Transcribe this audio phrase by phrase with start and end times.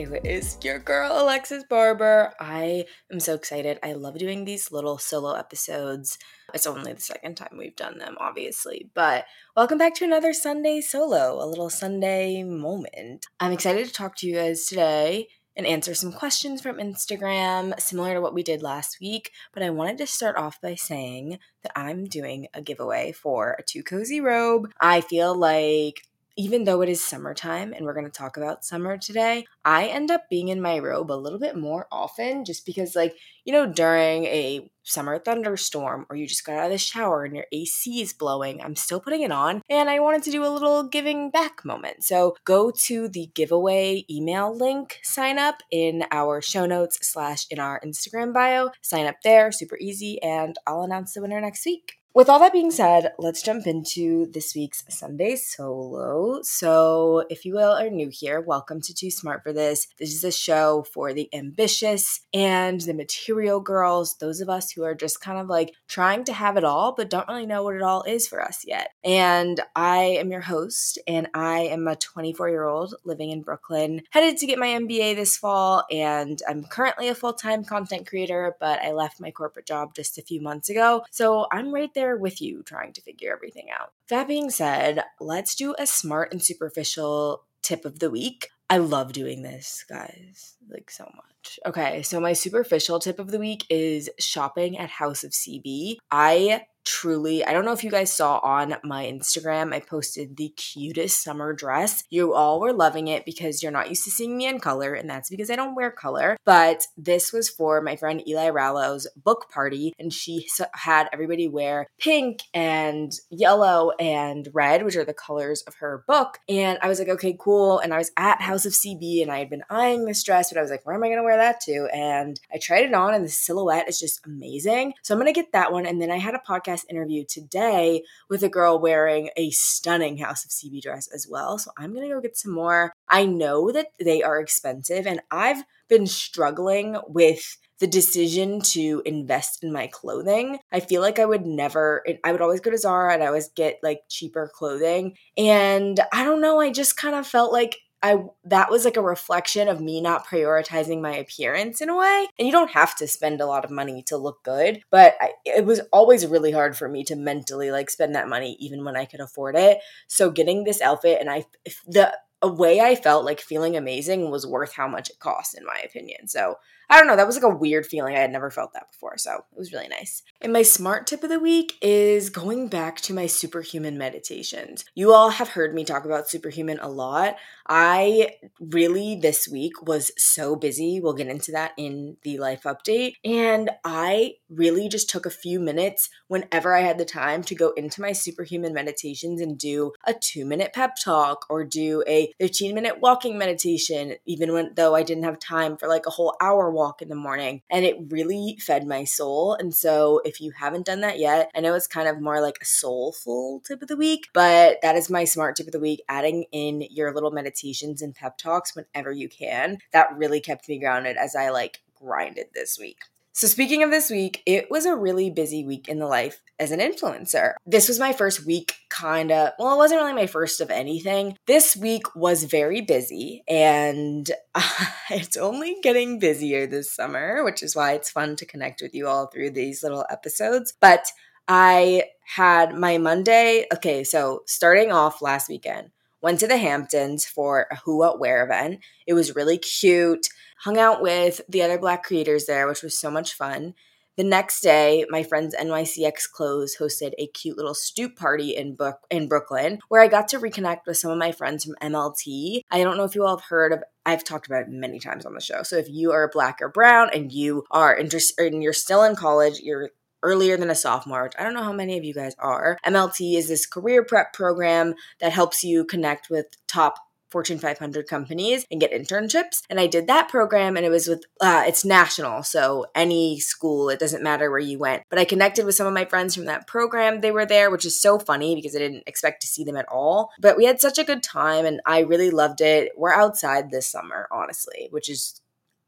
[0.00, 2.32] It is your girl, Alexis Barber.
[2.40, 3.78] I am so excited.
[3.82, 6.16] I love doing these little solo episodes.
[6.54, 8.88] It's only the second time we've done them, obviously.
[8.94, 13.26] But welcome back to another Sunday solo, a little Sunday moment.
[13.40, 18.14] I'm excited to talk to you guys today and answer some questions from Instagram, similar
[18.14, 19.30] to what we did last week.
[19.52, 23.62] But I wanted to start off by saying that I'm doing a giveaway for a
[23.62, 24.70] Too Cozy robe.
[24.80, 26.06] I feel like
[26.36, 30.10] even though it is summertime and we're going to talk about summer today, I end
[30.10, 33.66] up being in my robe a little bit more often just because, like, you know,
[33.66, 38.00] during a summer thunderstorm or you just got out of the shower and your AC
[38.00, 41.30] is blowing, I'm still putting it on and I wanted to do a little giving
[41.30, 42.04] back moment.
[42.04, 47.58] So go to the giveaway email link, sign up in our show notes slash in
[47.58, 51.99] our Instagram bio, sign up there, super easy, and I'll announce the winner next week.
[52.12, 56.40] With all that being said, let's jump into this week's Sunday solo.
[56.42, 59.86] So, if you will are new here, welcome to Too Smart for This.
[59.96, 64.82] This is a show for the ambitious and the material girls, those of us who
[64.82, 67.76] are just kind of like trying to have it all, but don't really know what
[67.76, 68.88] it all is for us yet.
[69.04, 74.02] And I am your host, and I am a 24 year old living in Brooklyn,
[74.10, 75.84] headed to get my MBA this fall.
[75.92, 80.18] And I'm currently a full time content creator, but I left my corporate job just
[80.18, 81.04] a few months ago.
[81.12, 83.92] So, I'm right there there with you trying to figure everything out.
[84.08, 88.48] That being said, let's do a smart and superficial tip of the week.
[88.70, 91.58] I love doing this, guys, like so much.
[91.66, 95.96] Okay, so my superficial tip of the week is shopping at House of CB.
[96.10, 100.48] I truly, I don't know if you guys saw on my Instagram, I posted the
[100.50, 102.04] cutest summer dress.
[102.10, 105.08] You all were loving it because you're not used to seeing me in color, and
[105.08, 106.36] that's because I don't wear color.
[106.44, 111.86] But this was for my friend Eli Rallo's book party, and she had everybody wear
[111.98, 116.38] pink and yellow and red, which are the colors of her book.
[116.48, 117.78] And I was like, okay, cool.
[117.78, 120.58] And I was at House of CB and I had been eyeing this dress, but
[120.58, 121.88] I was like, where am I gonna wear that to?
[121.92, 124.94] And I tried it on, and the silhouette is just amazing.
[125.02, 125.86] So I'm gonna get that one.
[125.86, 130.18] And then I had a podcast podcast interview today with a girl wearing a stunning
[130.18, 131.58] House of CB dress as well.
[131.58, 132.92] So I'm going to go get some more.
[133.08, 139.64] I know that they are expensive, and I've been struggling with the decision to invest
[139.64, 140.58] in my clothing.
[140.70, 143.48] I feel like I would never, I would always go to Zara and I always
[143.48, 145.16] get like cheaper clothing.
[145.38, 149.02] And I don't know, I just kind of felt like I that was like a
[149.02, 152.28] reflection of me not prioritizing my appearance in a way.
[152.38, 155.32] And you don't have to spend a lot of money to look good, but I,
[155.44, 158.96] it was always really hard for me to mentally like spend that money even when
[158.96, 159.80] I could afford it.
[160.06, 161.44] So getting this outfit and I
[161.86, 165.64] the a way I felt like feeling amazing was worth how much it cost in
[165.64, 166.26] my opinion.
[166.26, 166.56] So
[166.88, 168.16] I don't know, that was like a weird feeling.
[168.16, 170.22] I had never felt that before, so it was really nice.
[170.40, 174.84] And my smart tip of the week is going back to my superhuman meditations.
[174.96, 177.36] You all have heard me talk about superhuman a lot.
[177.72, 180.98] I really this week was so busy.
[181.00, 183.14] We'll get into that in the life update.
[183.24, 187.70] And I really just took a few minutes whenever I had the time to go
[187.70, 193.38] into my superhuman meditations and do a 2-minute pep talk or do a 15-minute walking
[193.38, 197.08] meditation even when though I didn't have time for like a whole hour walk in
[197.08, 197.62] the morning.
[197.70, 199.54] And it really fed my soul.
[199.54, 202.58] And so if you haven't done that yet, I know it's kind of more like
[202.60, 206.02] a soulful tip of the week, but that is my smart tip of the week,
[206.08, 207.30] adding in your little
[207.60, 209.78] meditations and pep talks whenever you can.
[209.92, 212.98] That really kept me grounded as I like grinded this week.
[213.32, 216.72] So, speaking of this week, it was a really busy week in the life as
[216.72, 217.52] an influencer.
[217.64, 221.36] This was my first week, kind of, well, it wasn't really my first of anything.
[221.46, 227.76] This week was very busy, and uh, it's only getting busier this summer, which is
[227.76, 230.74] why it's fun to connect with you all through these little episodes.
[230.78, 231.06] But
[231.46, 232.04] I
[232.34, 235.90] had my Monday, okay, so starting off last weekend,
[236.22, 238.80] went to the Hamptons for a Who What Wear event.
[239.06, 240.28] It was really cute
[240.60, 243.74] hung out with the other black creators there, which was so much fun.
[244.16, 248.98] The next day, my friends NYCX Clothes hosted a cute little stoop party in book
[249.10, 252.62] in Brooklyn, where I got to reconnect with some of my friends from MLT.
[252.70, 255.24] I don't know if you all have heard of I've talked about it many times
[255.24, 255.62] on the show.
[255.62, 259.14] So if you are black or brown and you are interested and you're still in
[259.14, 259.90] college, you're
[260.22, 262.78] earlier than a sophomore, which I don't know how many of you guys are.
[262.84, 266.96] MLT is this career prep program that helps you connect with top
[267.30, 269.62] Fortune 500 companies and get internships.
[269.70, 272.42] And I did that program and it was with, uh, it's national.
[272.42, 275.04] So any school, it doesn't matter where you went.
[275.08, 277.20] But I connected with some of my friends from that program.
[277.20, 279.88] They were there, which is so funny because I didn't expect to see them at
[279.88, 280.30] all.
[280.40, 282.92] But we had such a good time and I really loved it.
[282.96, 285.40] We're outside this summer, honestly, which is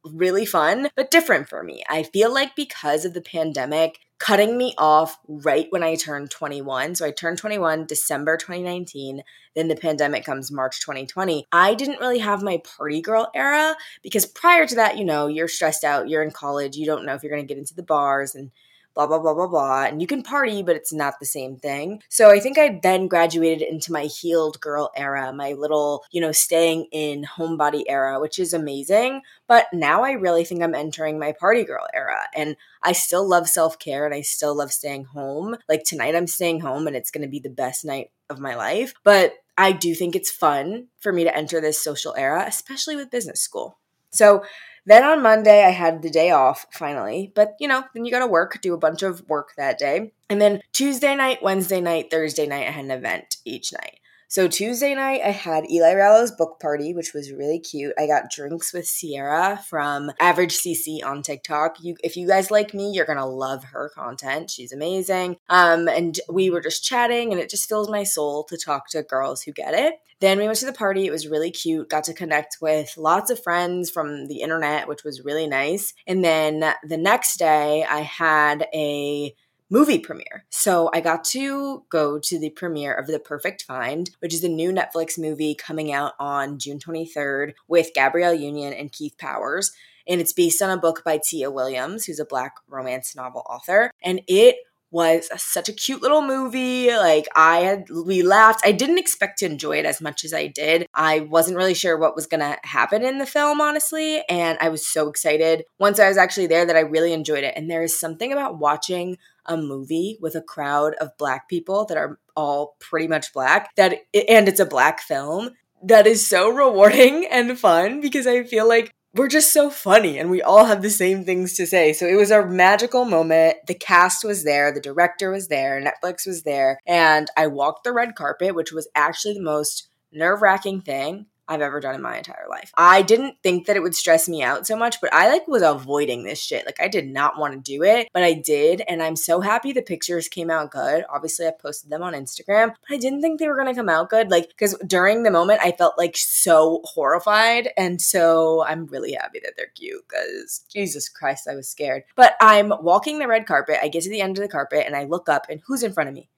[0.05, 1.85] really fun, but different for me.
[1.89, 6.95] I feel like because of the pandemic, cutting me off right when I turned 21.
[6.95, 9.23] So I turned 21 December 2019.
[9.57, 11.47] Then the pandemic comes March 2020.
[11.51, 15.49] I didn't really have my party girl era because prior to that, you know, you're
[15.49, 17.83] stressed out, you're in college, you don't know if you're going to get into the
[17.83, 18.53] bars and
[18.95, 19.85] blah, blah, blah, blah, blah.
[19.85, 22.03] And you can party, but it's not the same thing.
[22.09, 26.33] So I think I then graduated into my healed girl era, my little, you know,
[26.33, 29.23] staying in homebody era, which is amazing.
[29.47, 32.29] But now I really think I'm entering my party girl era.
[32.35, 35.57] And I still love self care and I still love staying home.
[35.69, 38.55] Like tonight, I'm staying home and it's going to be the best night of my
[38.55, 38.95] life.
[39.05, 43.11] But I do think it's fun for me to enter this social era, especially with
[43.11, 43.79] business school.
[44.11, 44.45] So
[44.85, 48.27] then on Monday, I had the day off finally, but you know, then you gotta
[48.27, 50.13] work, do a bunch of work that day.
[50.29, 53.99] And then Tuesday night, Wednesday night, Thursday night, I had an event each night.
[54.33, 57.93] So Tuesday night, I had Eli Rallo's book party, which was really cute.
[57.99, 61.77] I got drinks with Sierra from Average CC on TikTok.
[61.83, 64.49] You, if you guys like me, you're gonna love her content.
[64.49, 65.37] She's amazing.
[65.51, 69.03] Um, and we were just chatting, and it just fills my soul to talk to
[69.03, 69.97] girls who get it.
[70.21, 71.05] Then we went to the party.
[71.05, 71.91] It was really cute.
[71.91, 75.93] Got to connect with lots of friends from the internet, which was really nice.
[76.07, 79.35] And then the next day, I had a
[79.73, 80.45] movie premiere.
[80.51, 84.49] So I got to go to the premiere of The Perfect Find, which is a
[84.49, 89.73] new Netflix movie coming out on June 23rd with Gabrielle Union and Keith Powers.
[90.07, 93.91] And it's based on a book by Tia Williams, who's a black romance novel author.
[94.05, 94.57] And it
[94.93, 96.91] was such a cute little movie.
[96.91, 98.61] Like I had we laughed.
[98.65, 100.87] I didn't expect to enjoy it as much as I did.
[100.95, 104.69] I wasn't really sure what was going to happen in the film honestly, and I
[104.69, 107.55] was so excited once I was actually there that I really enjoyed it.
[107.57, 109.17] And there is something about watching
[109.47, 113.99] a movie with a crowd of black people that are all pretty much black that
[114.29, 115.51] and it's a black film
[115.83, 120.31] that is so rewarding and fun because I feel like we're just so funny and
[120.31, 121.93] we all have the same things to say.
[121.93, 123.59] So it was a magical moment.
[123.67, 127.93] The cast was there, the director was there, Netflix was there, and I walked the
[127.93, 132.17] red carpet, which was actually the most nerve wracking thing I've ever done in my
[132.17, 132.73] entire life.
[132.77, 135.63] I didn't think that it would stress me out so much, but I like was
[135.63, 136.65] avoiding this shit.
[136.67, 139.73] Like I did not want to do it, but I did, and I'm so happy
[139.73, 141.05] the pictures came out good.
[141.13, 144.11] Obviously, I posted them on Instagram, but I didn't think they were gonna come out
[144.11, 144.31] good.
[144.31, 149.41] Like because during the moment, I felt like so horrified, and so I'm really happy
[149.43, 150.05] that they're cute.
[150.09, 152.05] Because Jesus Christ, I was scared.
[152.17, 153.79] But I'm walking the red carpet.
[153.83, 155.93] I get to the end of the carpet, and I look up, and who's in
[155.93, 156.29] front of me?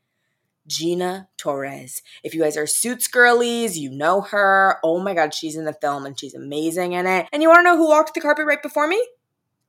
[0.67, 2.03] Gina Torres.
[2.23, 4.79] If you guys are Suits girlies, you know her.
[4.83, 7.29] Oh my god, she's in the film and she's amazing in it.
[7.33, 9.07] And you want to know who walked the carpet right before me?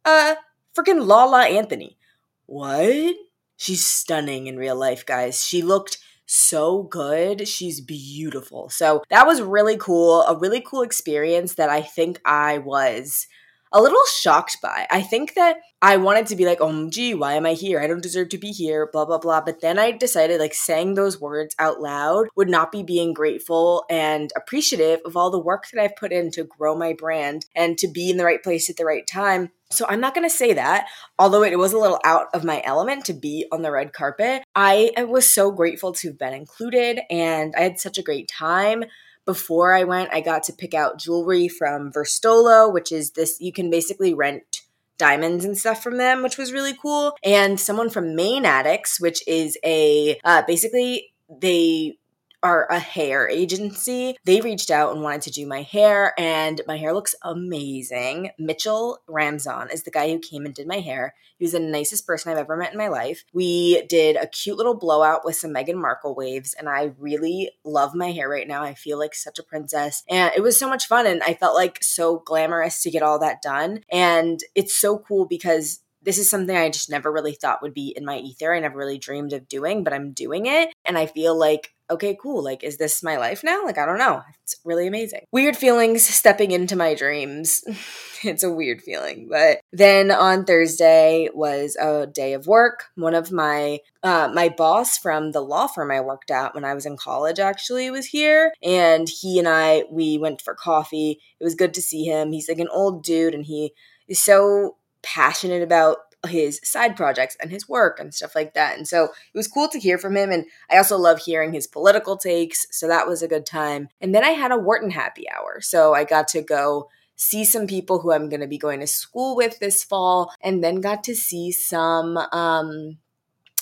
[0.03, 0.35] Uh,
[0.75, 1.97] freaking La La Anthony.
[2.45, 3.15] What?
[3.57, 5.43] She's stunning in real life, guys.
[5.43, 7.47] She looked so good.
[7.47, 8.69] She's beautiful.
[8.69, 10.21] So that was really cool.
[10.23, 13.27] A really cool experience that I think I was
[13.75, 14.87] a little shocked by.
[14.89, 17.81] I think that I wanted to be like, oh, gee, why am I here?
[17.81, 19.41] I don't deserve to be here, blah, blah, blah.
[19.41, 23.83] But then I decided like saying those words out loud would not be being grateful
[23.89, 27.77] and appreciative of all the work that I've put in to grow my brand and
[27.79, 29.51] to be in the right place at the right time.
[29.71, 30.87] So I'm not going to say that,
[31.19, 34.43] although it was a little out of my element to be on the red carpet.
[34.55, 38.85] I was so grateful to have been included and I had such a great time
[39.25, 43.51] before I went, I got to pick out jewelry from Verstolo, which is this, you
[43.51, 44.61] can basically rent
[44.97, 47.15] diamonds and stuff from them, which was really cool.
[47.23, 51.97] And someone from Mane Addicts, which is a, uh, basically, they
[52.45, 54.15] are a hair agency.
[54.23, 58.29] They reached out and wanted to do my hair, and my hair looks amazing.
[58.37, 61.15] Mitchell Ramzon is the guy who came and did my hair.
[61.39, 63.23] He was the nicest person I've ever met in my life.
[63.33, 67.95] We did a cute little blowout with some Meghan Markle waves, and I really love
[67.95, 68.61] my hair right now.
[68.61, 71.55] I feel like such a princess, and it was so much fun, and I felt
[71.55, 73.81] like so glamorous to get all that done.
[73.91, 77.93] And it's so cool because this is something I just never really thought would be
[77.97, 78.53] in my ether.
[78.53, 80.69] I never really dreamed of doing, but I'm doing it.
[80.85, 82.43] And I feel like okay, cool.
[82.43, 83.63] Like, is this my life now?
[83.63, 84.21] Like, I don't know.
[84.43, 85.21] It's really amazing.
[85.31, 87.63] Weird feelings stepping into my dreams.
[88.23, 89.27] it's a weird feeling.
[89.29, 92.85] But then on Thursday was a day of work.
[92.95, 96.75] One of my uh, my boss from the law firm I worked at when I
[96.75, 101.19] was in college actually was here, and he and I we went for coffee.
[101.39, 102.31] It was good to see him.
[102.31, 103.73] He's like an old dude, and he
[104.07, 108.77] is so passionate about his side projects and his work and stuff like that.
[108.77, 110.31] And so it was cool to hear from him.
[110.31, 112.65] And I also love hearing his political takes.
[112.71, 113.89] So that was a good time.
[114.01, 115.61] And then I had a Wharton happy hour.
[115.61, 118.87] So I got to go see some people who I'm going to be going to
[118.87, 122.97] school with this fall and then got to see some um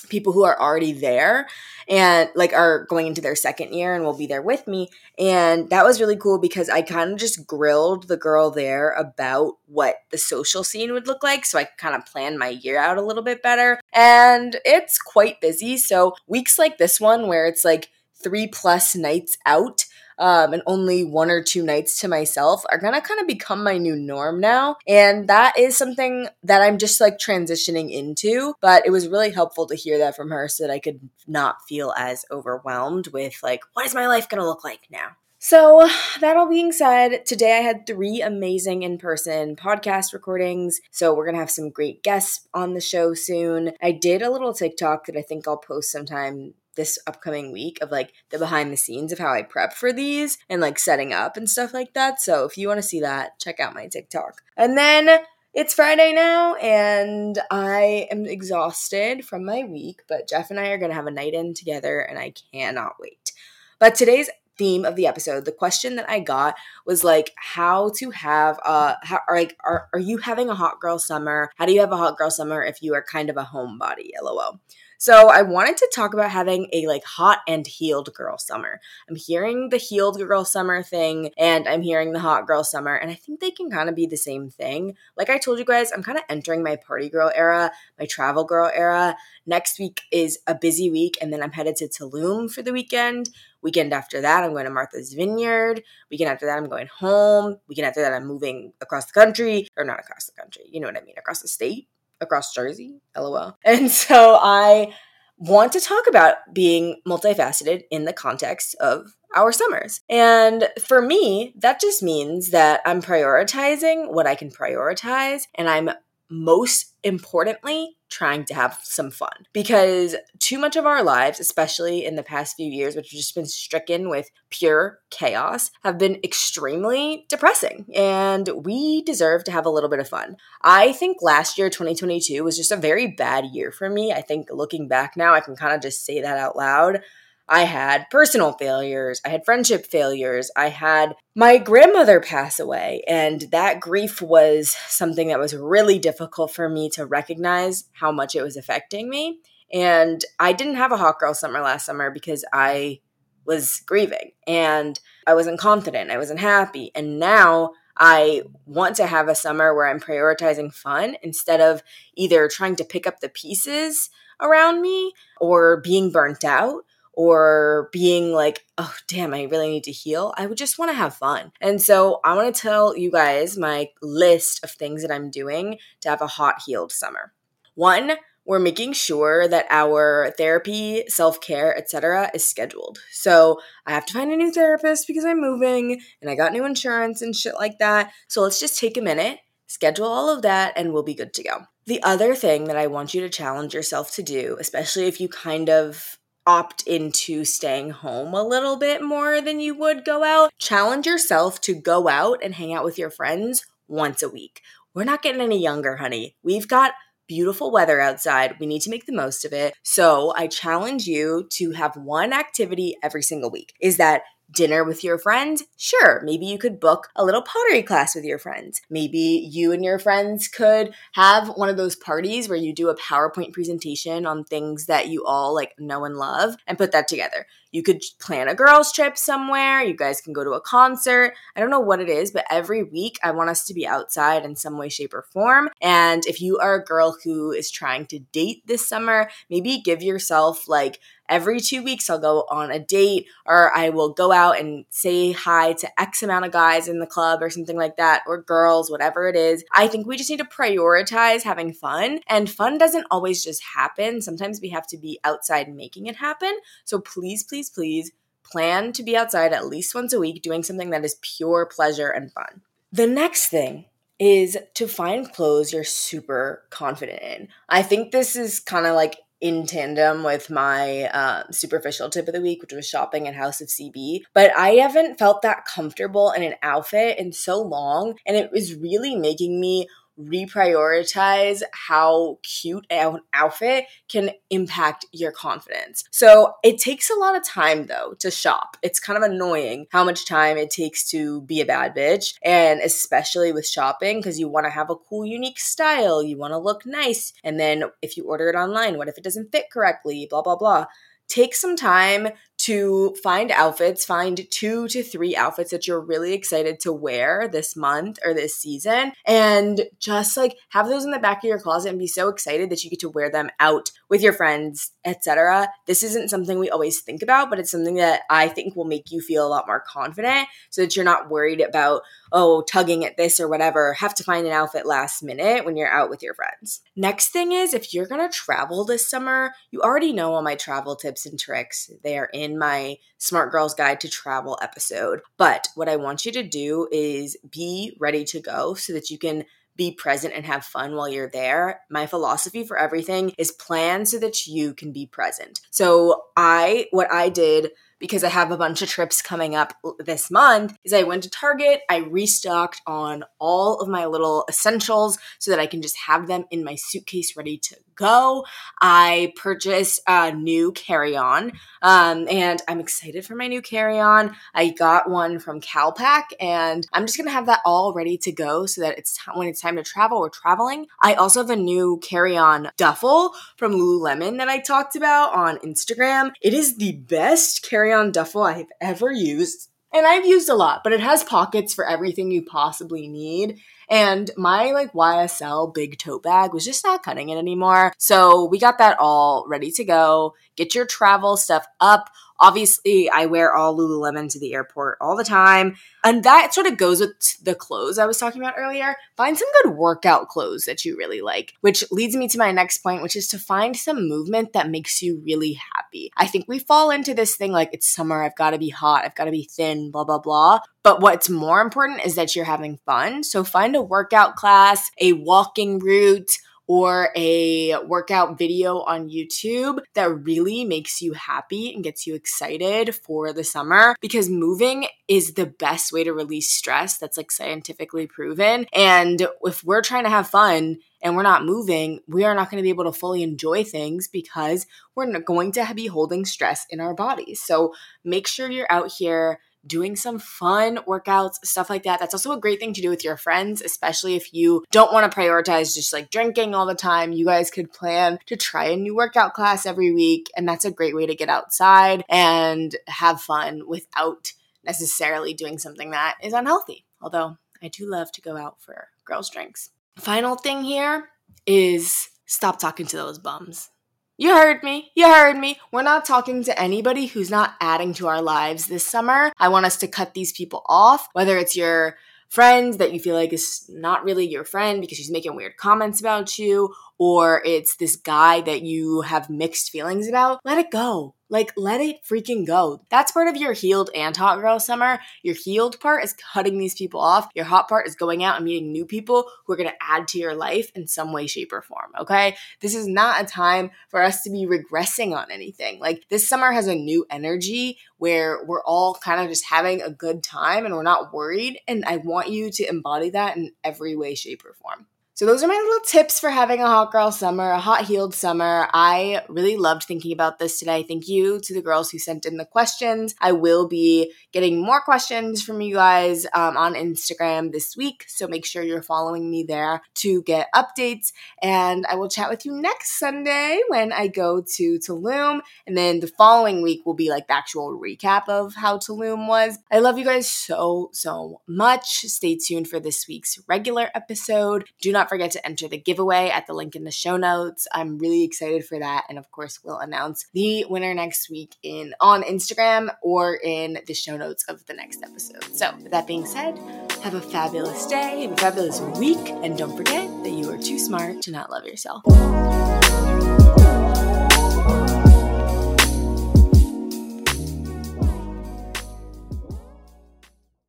[0.08, 1.48] people who are already there
[1.88, 4.88] and like are going into their second year and will be there with me.
[5.18, 9.54] And that was really cool because i kind of just grilled the girl there about
[9.66, 12.98] what the social scene would look like so i kind of planned my year out
[12.98, 13.80] a little bit better.
[13.92, 15.76] And it's quite busy.
[15.76, 19.84] So weeks like this one where it's like three plus nights out
[20.18, 23.78] um, and only one or two nights to myself are gonna kind of become my
[23.78, 24.76] new norm now.
[24.86, 28.54] And that is something that I'm just like transitioning into.
[28.60, 31.56] But it was really helpful to hear that from her so that I could not
[31.68, 35.16] feel as overwhelmed with like, what is my life gonna look like now?
[35.46, 35.86] So,
[36.22, 40.80] that all being said, today I had three amazing in person podcast recordings.
[40.90, 43.72] So, we're going to have some great guests on the show soon.
[43.82, 47.90] I did a little TikTok that I think I'll post sometime this upcoming week of
[47.90, 51.36] like the behind the scenes of how I prep for these and like setting up
[51.36, 52.20] and stuff like that.
[52.20, 54.42] So if you want to see that, check out my TikTok.
[54.56, 55.20] And then
[55.54, 60.78] it's Friday now and I am exhausted from my week, but Jeff and I are
[60.78, 63.32] going to have a night in together and I cannot wait.
[63.78, 68.10] But today's theme of the episode, the question that I got was like how to
[68.10, 71.50] have a how, like are, are you having a hot girl summer?
[71.56, 74.10] How do you have a hot girl summer if you are kind of a homebody?
[74.20, 74.60] LOL.
[75.04, 78.80] So I wanted to talk about having a like hot and healed girl summer.
[79.06, 83.10] I'm hearing the healed girl summer thing and I'm hearing the hot girl summer and
[83.10, 84.96] I think they can kind of be the same thing.
[85.14, 88.44] Like I told you guys, I'm kind of entering my party girl era, my travel
[88.44, 89.14] girl era.
[89.44, 93.28] Next week is a busy week and then I'm headed to Tulum for the weekend.
[93.60, 95.82] Weekend after that, I'm going to Martha's Vineyard.
[96.10, 97.58] Weekend after that, I'm going home.
[97.68, 100.86] Weekend after that, I'm moving across the country, or not across the country, you know
[100.86, 101.88] what I mean, across the state
[102.24, 103.56] across Jersey, lol.
[103.64, 104.92] And so I
[105.36, 110.00] want to talk about being multifaceted in the context of our summers.
[110.08, 115.90] And for me, that just means that I'm prioritizing what I can prioritize and I'm
[116.30, 119.46] most importantly, trying to have some fun.
[119.52, 123.34] Because too much of our lives, especially in the past few years, which have just
[123.34, 127.86] been stricken with pure chaos, have been extremely depressing.
[127.94, 130.36] And we deserve to have a little bit of fun.
[130.62, 134.12] I think last year, 2022, was just a very bad year for me.
[134.12, 137.02] I think looking back now, I can kind of just say that out loud.
[137.48, 143.42] I had personal failures, I had friendship failures, I had my grandmother pass away, and
[143.52, 148.42] that grief was something that was really difficult for me to recognize how much it
[148.42, 149.40] was affecting me.
[149.72, 153.00] And I didn't have a hot girl summer last summer because I
[153.44, 156.90] was grieving and I wasn't confident, I wasn't happy.
[156.94, 161.82] And now I want to have a summer where I'm prioritizing fun instead of
[162.14, 164.10] either trying to pick up the pieces
[164.40, 166.84] around me or being burnt out
[167.16, 170.34] or being like, oh, damn, I really need to heal.
[170.36, 171.52] I would just want to have fun.
[171.60, 175.78] And so I want to tell you guys my list of things that I'm doing
[176.00, 177.32] to have a hot, healed summer.
[177.74, 178.12] One,
[178.44, 182.30] we're making sure that our therapy, self-care, etc.
[182.34, 182.98] is scheduled.
[183.10, 186.64] So, I have to find a new therapist because I'm moving and I got new
[186.64, 188.12] insurance and shit like that.
[188.28, 191.42] So, let's just take a minute, schedule all of that and we'll be good to
[191.42, 191.62] go.
[191.86, 195.28] The other thing that I want you to challenge yourself to do, especially if you
[195.28, 200.52] kind of opt into staying home a little bit more than you would go out.
[200.58, 204.60] Challenge yourself to go out and hang out with your friends once a week.
[204.94, 206.36] We're not getting any younger, honey.
[206.42, 206.92] We've got
[207.26, 208.56] beautiful weather outside.
[208.60, 209.74] We need to make the most of it.
[209.82, 213.74] So I challenge you to have one activity every single week.
[213.80, 214.22] Is that
[214.54, 215.64] dinner with your friends?
[215.76, 218.80] Sure, maybe you could book a little pottery class with your friends.
[218.88, 222.96] Maybe you and your friends could have one of those parties where you do a
[222.96, 227.46] PowerPoint presentation on things that you all like know and love and put that together.
[227.74, 229.82] You could plan a girls' trip somewhere.
[229.82, 231.34] You guys can go to a concert.
[231.56, 234.44] I don't know what it is, but every week I want us to be outside
[234.44, 235.70] in some way, shape, or form.
[235.82, 240.04] And if you are a girl who is trying to date this summer, maybe give
[240.04, 244.58] yourself like every two weeks I'll go on a date or I will go out
[244.60, 248.22] and say hi to X amount of guys in the club or something like that,
[248.26, 249.64] or girls, whatever it is.
[249.72, 252.20] I think we just need to prioritize having fun.
[252.28, 254.22] And fun doesn't always just happen.
[254.22, 256.52] Sometimes we have to be outside making it happen.
[256.84, 258.12] So please, please, please
[258.44, 262.10] plan to be outside at least once a week doing something that is pure pleasure
[262.10, 262.62] and fun.
[262.92, 263.86] The next thing
[264.18, 267.48] is to find clothes you're super confident in.
[267.68, 272.34] I think this is kind of like in tandem with my um, superficial tip of
[272.34, 274.22] the week, which was shopping at House of CB.
[274.32, 278.74] But I haven't felt that comfortable in an outfit in so long, and it was
[278.74, 286.04] really making me reprioritize how cute an outfit can impact your confidence.
[286.10, 288.76] So it takes a lot of time though to shop.
[288.82, 292.80] It's kind of annoying how much time it takes to be a bad bitch, and
[292.80, 296.22] especially with shopping because you want to have a cool, unique style.
[296.22, 297.32] You want to look nice.
[297.42, 300.26] And then if you order it online, what if it doesn't fit correctly?
[300.30, 300.86] Blah, blah, blah
[301.28, 306.80] take some time to find outfits, find two to three outfits that you're really excited
[306.80, 311.38] to wear this month or this season, and just like have those in the back
[311.38, 314.22] of your closet and be so excited that you get to wear them out with
[314.22, 315.68] your friends, etc.
[315.86, 319.10] This isn't something we always think about, but it's something that I think will make
[319.10, 323.16] you feel a lot more confident so that you're not worried about, oh, tugging at
[323.16, 326.34] this or whatever, have to find an outfit last minute when you're out with your
[326.34, 326.80] friends.
[326.96, 330.96] Next thing is if you're gonna travel this summer, you already know all my travel
[330.96, 331.90] tips and tricks.
[332.02, 335.20] They are in my Smart Girls Guide to Travel episode.
[335.36, 339.18] But what I want you to do is be ready to go so that you
[339.18, 339.44] can
[339.76, 341.80] be present and have fun while you're there.
[341.90, 345.60] My philosophy for everything is plan so that you can be present.
[345.70, 347.72] So I what I did
[348.04, 351.30] because I have a bunch of trips coming up this month is I went to
[351.30, 356.26] Target, I restocked on all of my little essentials so that I can just have
[356.26, 358.44] them in my suitcase ready to go.
[358.78, 364.36] I purchased a new carry on, um, and I'm excited for my new carry on.
[364.54, 368.66] I got one from Calpak, and I'm just gonna have that all ready to go
[368.66, 370.88] so that it's t- when it's time to travel, we're traveling.
[371.02, 375.56] I also have a new carry on duffel from Lululemon that I talked about on
[375.58, 376.32] Instagram.
[376.42, 380.82] It is the best carry on duffel I've ever used and I've used a lot,
[380.82, 383.60] but it has pockets for everything you possibly need.
[383.88, 387.92] And my like YSL big tote bag was just not cutting it anymore.
[387.96, 390.34] So we got that all ready to go.
[390.56, 392.10] Get your travel stuff up.
[392.40, 395.76] Obviously, I wear all Lululemon to the airport all the time.
[396.02, 397.12] And that sort of goes with
[397.42, 398.96] the clothes I was talking about earlier.
[399.16, 402.78] Find some good workout clothes that you really like, which leads me to my next
[402.78, 406.10] point, which is to find some movement that makes you really happy.
[406.16, 409.04] I think we fall into this thing like it's summer, I've got to be hot,
[409.04, 410.60] I've got to be thin, blah, blah, blah.
[410.82, 413.22] But what's more important is that you're having fun.
[413.22, 420.24] So find a workout class, a walking route, or a workout video on YouTube that
[420.24, 425.46] really makes you happy and gets you excited for the summer because moving is the
[425.46, 426.98] best way to release stress.
[426.98, 428.66] That's like scientifically proven.
[428.72, 432.56] And if we're trying to have fun, and we're not moving, we are not going
[432.56, 436.80] to be able to fully enjoy things because we're going to be holding stress in
[436.80, 437.42] our bodies.
[437.42, 442.00] So make sure you're out here doing some fun workouts, stuff like that.
[442.00, 445.10] That's also a great thing to do with your friends, especially if you don't want
[445.10, 447.12] to prioritize just like drinking all the time.
[447.12, 450.70] You guys could plan to try a new workout class every week, and that's a
[450.70, 454.32] great way to get outside and have fun without
[454.64, 456.84] necessarily doing something that is unhealthy.
[457.00, 459.70] Although I do love to go out for girls' drinks.
[459.96, 461.10] Final thing here
[461.46, 463.70] is stop talking to those bums.
[464.16, 464.92] You heard me.
[464.94, 465.58] You heard me.
[465.72, 469.32] We're not talking to anybody who's not adding to our lives this summer.
[469.38, 471.96] I want us to cut these people off, whether it's your
[472.28, 475.98] friend that you feel like is not really your friend because she's making weird comments
[476.00, 480.40] about you, or it's this guy that you have mixed feelings about.
[480.44, 481.14] Let it go.
[481.30, 482.82] Like, let it freaking go.
[482.90, 485.00] That's part of your healed and hot girl summer.
[485.22, 487.28] Your healed part is cutting these people off.
[487.34, 490.18] Your hot part is going out and meeting new people who are to add to
[490.18, 491.90] your life in some way, shape, or form.
[491.98, 492.36] Okay.
[492.60, 495.80] This is not a time for us to be regressing on anything.
[495.80, 499.90] Like, this summer has a new energy where we're all kind of just having a
[499.90, 501.58] good time and we're not worried.
[501.66, 504.86] And I want you to embody that in every way, shape, or form.
[505.16, 508.16] So those are my little tips for having a hot girl summer, a hot healed
[508.16, 508.66] summer.
[508.74, 510.82] I really loved thinking about this today.
[510.82, 513.14] Thank you to the girls who sent in the questions.
[513.20, 518.26] I will be getting more questions from you guys um, on Instagram this week, so
[518.26, 521.12] make sure you're following me there to get updates.
[521.40, 526.00] And I will chat with you next Sunday when I go to Tulum, and then
[526.00, 529.60] the following week will be like the actual recap of how Tulum was.
[529.70, 532.00] I love you guys so so much.
[532.00, 534.64] Stay tuned for this week's regular episode.
[534.80, 537.68] Do not not forget to enter the giveaway at the link in the show notes.
[537.72, 539.04] I'm really excited for that.
[539.10, 543.92] And of course, we'll announce the winner next week in on Instagram or in the
[543.92, 545.44] show notes of the next episode.
[545.54, 546.56] So with that being said,
[547.02, 550.78] have a fabulous day, have a fabulous week, and don't forget that you are too
[550.78, 552.02] smart to not love yourself.